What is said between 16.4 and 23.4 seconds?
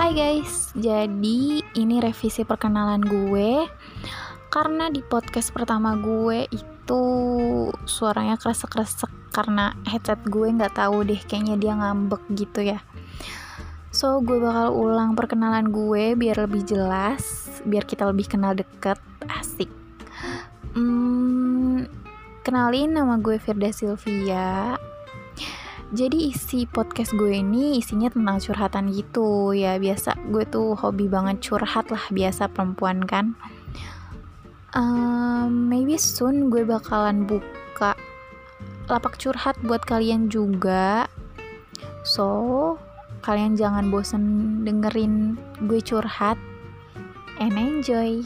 lebih jelas Biar kita lebih kenal deket, asik. Hmm, Kenalin nama gue